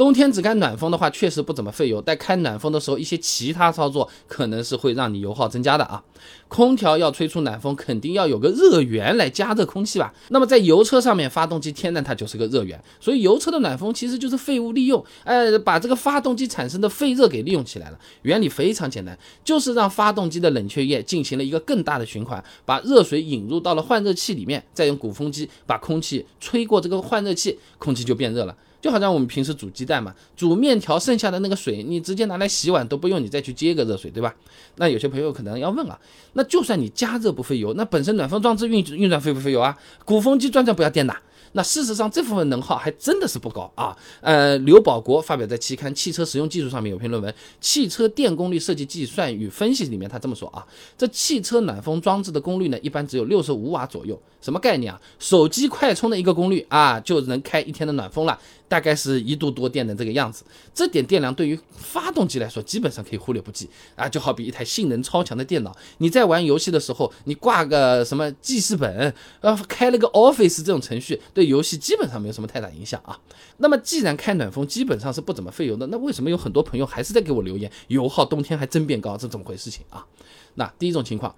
[0.00, 6.02] 冬天只开暖风的话，确实不怎么费油，但开暖风的时候，一些其他操作可能是会让你油耗增加的啊。
[6.48, 10.10] 空调要吹出暖风，肯定要有个热源来加热空气吧？
[10.30, 17.98] 那么在油车上面，发动机天然它就是个热源，所以油车的暖风其实就是废物利用，哎，把这个发动机产生的废热给利用起来了。
[18.22, 28.56] 原理非常简单，就是让发动机的冷却液进行了一个更大的循环，把热水引入到了换热器里面，再用鼓风机把空气吹过这个换热器，空气就变热了。
[28.80, 34.34] 就好像我们平时煮鸡蛋嘛，煮面条剩下的那个水，你直接拿来洗碗都不用你再去接个热水，对吧？
[34.76, 35.98] 那有些朋友可能要问啊，
[36.32, 39.76] 那就算你加热不费油，那本身暖风装置运运转费不费油啊？
[40.04, 41.14] 鼓风机转转不要电的。
[41.52, 43.96] 那事实上，这部分能耗还真的是不高啊。
[44.20, 50.64] 呃，刘保国发表在期刊《汽车实用技术》上面有篇论文《汽车电功率设计计算与分析》里面，他这么说啊：
[50.96, 54.16] 这汽车暖风装置的功率呢，一般只有六十五瓦左右。
[54.40, 55.00] 什么概念啊？
[55.18, 58.38] 手机快充的一个功率啊，就能开一天的暖风了，
[58.70, 60.44] 大概是一度多电的这个样子。
[60.72, 64.08] 这点电量对于发动机来说，基本上可以忽略不计啊。
[64.08, 71.20] 就好比一台性能超强的电脑，你在玩游戏的时候，你挂个什么记事本，呃，开了个 Office 这种程序。
[71.34, 73.18] 对游戏基本上没有什么太大影响啊。
[73.56, 80.06] 那么既然开暖风基本上是不怎么费油的，那为什么有很多朋友还是在给我留言，油耗冬天还真变高，这怎么回事情啊？
[80.54, 81.34] 那第一种情况。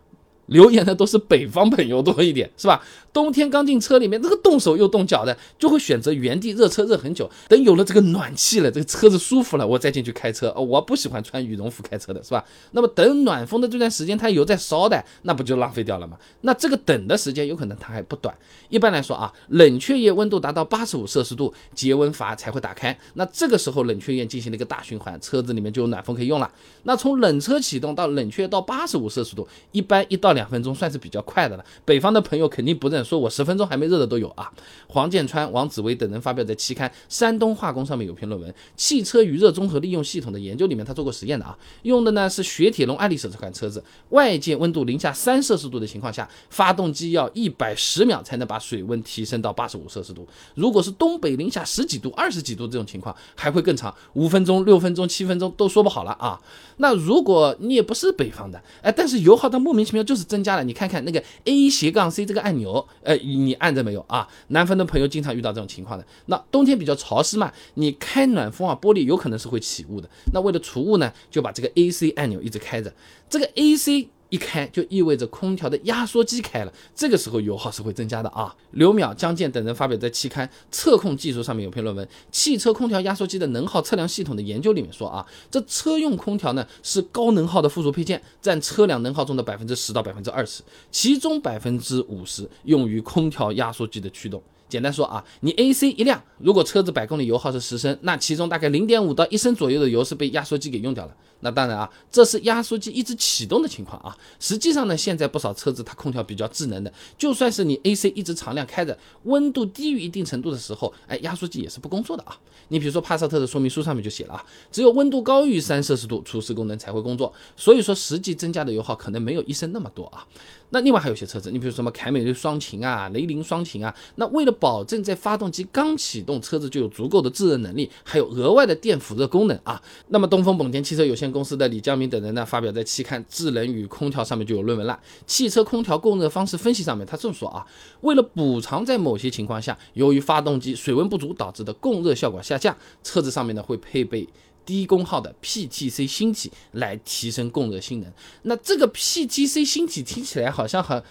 [0.53, 2.83] 留言的都是北方朋友多一点，是吧？
[3.13, 7.31] 冬天刚进车里面，这个冻手又冻脚的，就会选择原地热车热很久。
[7.49, 10.51] 等有了这个暖气了，这个车子舒服了，我再进去开车。
[10.55, 12.43] 我不喜欢穿羽绒服开车的，是吧？
[12.71, 16.17] 那么等暖风的这段时间，它油在烧的，那不就浪费掉了吗？
[16.41, 18.35] 那这个等的时间有可能它还不短。
[18.71, 22.99] 一般来说啊，冷却液温度达到八十五摄氏度，节温阀才会打开。
[23.15, 26.51] 那这个时候冷却液进行了一个大循环，车子里面就有暖风可以用了。
[26.85, 31.65] 那从冷车启动到冷却到八十五摄氏度，一般一到两两分钟算是比较快的了。
[31.85, 34.51] 北方的朋友肯定不认，说我十分钟还没热的都有啊。
[34.89, 50.27] 黄建川、王子威等人发表在期刊《山东化工》上面有篇论文《汽车余热综合利用系统的研究》里面，他做过实验的啊，用的呢是雪铁龙爱丽舍这款车子，外界温度零下三摄氏度的情况下，发动机要一百十秒才能把水温提升到八十五摄氏度。
[50.57, 56.41] 如果是东北零下十几度、二十几度这种情况，还会更长，五分钟、六分钟、七分钟都说不好了啊。
[56.79, 60.65] 那如果你也不是北方的，哎，但是油耗它莫名其妙就是增加了。
[60.65, 64.29] 你看看那个 A 斜杠 C 这个按钮，呃，你按着没有啊？
[64.49, 66.07] 南方的朋友经常遇到这种情况的。
[66.27, 70.09] 那冬天比较潮湿嘛，你开暖风啊，玻璃有可能是会起雾的。
[70.33, 72.93] 那为了除雾呢，就把这个 A C 按钮一直开着。
[73.29, 74.09] 这个 A C。
[74.33, 78.57] 一开就意味着空调的压缩机开了，这个时候油耗是会增加的啊。
[78.71, 94.43] 刘淼、江建等人发表在期刊《测控技术》上面有篇论文《汽车空调压缩机的能耗测量系统的研究》里面说啊，这车用空调呢是高能耗的附属配件，占车辆能耗中的百分之十到百分之二十，其中百分之五十用于空调压缩机的驱动。
[94.73, 101.15] 简单说啊，你 AC 一亮，如果车子百公里油耗是十升，那其中大概零点五到一升左右的油是被压缩机给用掉了。
[101.41, 104.17] 那当然啊，这是压缩机一直启动的情况啊。
[104.41, 112.39] 实际上呢，现在不少车子它空调比较智能的，就算是你 AC 一直常亮开着，温度低于一定程度的时候，哎，压缩机也是不工作的啊。
[112.69, 117.31] 你比如说帕萨特的说明书上面就写了啊，只有温度高于三摄氏度，除湿功能才会工作。
[117.57, 120.25] 所以说实际增加的油耗可能没有一升那么多啊。
[120.73, 129.81] 那另外还有些车子，你比如什么凯美瑞双擎啊、雷凌双擎啊，那为了保证在发动机刚启动，车子就有足够的制热能力，还有额外的电辅热功能啊。
[130.09, 137.67] 那么东风本田汽车有限公司的李江明等人呢，发表在期刊《智能与空调》上面就有论文了，《汽车空调供热方式分析》上面，他这么说啊，
[138.01, 144.27] 为了补偿在某些情况下，由于发动机水温不足导致的供热效果下降，车子上面呢会配备。
[144.65, 148.13] 低功耗的 PTC 芯体来提升供热性能。
[148.43, 151.03] 那这个 PTC 芯体听起来好像很，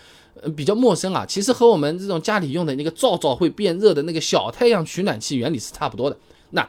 [0.41, 1.25] 呃比较陌生啊。
[1.25, 6.17] 其实和我们这种家里用的那个灶灶会变热的那个小太阳取暖器原理是差不多的。
[6.51, 6.67] 那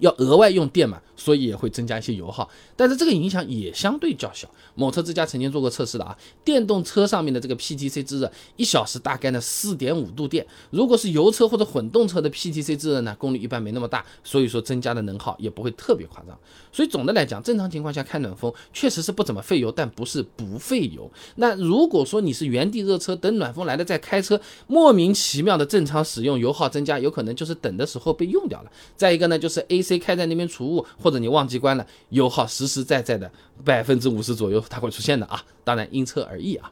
[0.00, 1.00] 要额外用电嘛？
[1.18, 4.48] 所以也会增加一些油耗，但是这个影响也相对较小。
[4.76, 10.46] 某车之家曾经做过测试的啊，电动车上面的这个 PTC 制热，一小时大概呢四点五度电。
[10.70, 16.38] 如果是油车或者混动车的 PTC 制热呢，功率一般没那么大，所以说增加的能耗也不会特别夸张。
[16.70, 21.10] 所以总的来讲，正常情况下开暖风确实是不怎么费油，但不是不费油。
[21.34, 28.70] 那如果说你是原地热车，等暖风来了再开车，莫名其妙的正常使用，油耗增加，有可能就是等的时候被用掉了。
[28.96, 30.86] 再一个呢，就是 AC 开在那边除雾。
[31.08, 33.32] 或者你忘记关了，油耗实实在在的
[33.64, 36.70] 百分之五十左右，它会出现的啊，当然因车而异啊。